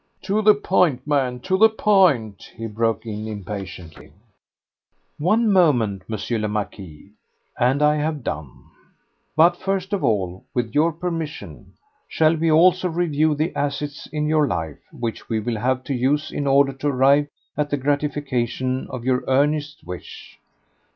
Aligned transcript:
"To 0.23 0.41
the 0.41 0.55
point, 0.55 1.05
man, 1.05 1.41
to 1.41 1.59
the 1.59 1.69
point!" 1.69 2.49
he 2.55 2.65
broke 2.65 3.05
in 3.05 3.27
impatiently. 3.27 4.11
"One 5.19 5.51
moment, 5.53 6.01
M. 6.11 6.41
le 6.41 6.47
Marquis, 6.47 7.11
and 7.59 7.83
I 7.83 7.97
have 7.97 8.23
done. 8.23 8.49
But 9.35 9.57
first 9.57 9.93
of 9.93 10.03
all, 10.03 10.43
with 10.55 10.73
your 10.73 10.91
permission, 10.91 11.73
shall 12.07 12.35
we 12.35 12.49
also 12.49 12.89
review 12.89 13.35
the 13.35 13.55
assets 13.55 14.07
in 14.07 14.25
your 14.25 14.47
life 14.47 14.79
which 14.91 15.29
we 15.29 15.39
will 15.39 15.59
have 15.59 15.83
to 15.83 15.93
use 15.93 16.31
in 16.31 16.47
order 16.47 16.73
to 16.73 16.87
arrive 16.87 17.27
at 17.55 17.69
the 17.69 17.77
gratification 17.77 18.87
of 18.89 19.05
your 19.05 19.23
earnest 19.27 19.85
wish?" 19.85 20.39